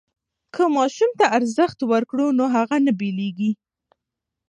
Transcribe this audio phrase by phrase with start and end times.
[0.53, 3.51] که ماشوم ته ارزښت ورکړو نو هغه نه بېلېږي.